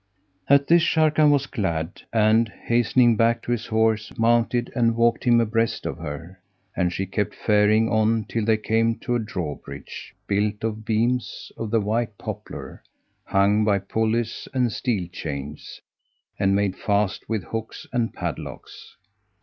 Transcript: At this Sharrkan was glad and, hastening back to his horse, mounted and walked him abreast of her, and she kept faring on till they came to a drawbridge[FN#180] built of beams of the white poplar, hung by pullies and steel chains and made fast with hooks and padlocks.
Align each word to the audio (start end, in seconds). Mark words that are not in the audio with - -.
At 0.47 0.65
this 0.65 0.81
Sharrkan 0.81 1.29
was 1.29 1.45
glad 1.45 2.01
and, 2.11 2.49
hastening 2.63 3.15
back 3.15 3.43
to 3.43 3.51
his 3.51 3.67
horse, 3.67 4.11
mounted 4.17 4.71
and 4.75 4.95
walked 4.95 5.25
him 5.25 5.39
abreast 5.39 5.85
of 5.85 5.99
her, 5.99 6.41
and 6.75 6.91
she 6.91 7.05
kept 7.05 7.35
faring 7.35 7.87
on 7.87 8.23
till 8.23 8.43
they 8.43 8.57
came 8.57 8.95
to 9.01 9.13
a 9.13 9.19
drawbridge[FN#180] 9.19 10.13
built 10.25 10.63
of 10.63 10.85
beams 10.85 11.51
of 11.55 11.69
the 11.69 11.81
white 11.81 12.17
poplar, 12.17 12.81
hung 13.25 13.63
by 13.63 13.77
pullies 13.77 14.47
and 14.55 14.71
steel 14.71 15.07
chains 15.07 15.79
and 16.39 16.55
made 16.55 16.75
fast 16.75 17.29
with 17.29 17.43
hooks 17.43 17.85
and 17.93 18.11
padlocks. 18.11 18.97